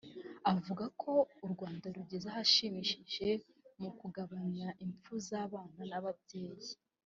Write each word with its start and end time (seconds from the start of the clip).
avuga 0.53 0.85
ko 1.01 1.11
u 1.45 1.47
Rwanda 1.53 1.85
rugeze 1.95 2.25
ahashimishije 2.29 3.29
mu 3.81 3.89
kugabanya 3.99 4.67
impfu 4.85 5.13
z’abana 5.27 5.81
n’ababyeyi 5.89 6.71